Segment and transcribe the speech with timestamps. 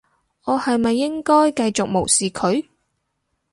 [0.45, 2.65] 我係咪應該繼續無視佢？